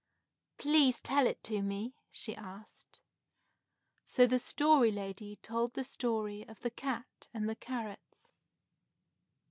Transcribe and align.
"Please 0.57 0.99
tell 0.99 1.27
it 1.27 1.43
to 1.43 1.61
me?" 1.61 1.93
she 2.09 2.35
asked. 2.35 2.97
So 4.03 4.25
the 4.25 4.39
Story 4.39 4.89
Lady 4.89 5.35
told 5.43 5.75
the 5.75 5.83
story 5.83 6.41
of 6.47 6.59
"The 6.61 6.71
Cat 6.71 7.27
and 7.35 7.47
the 7.47 7.55
Carrots." 7.55 8.31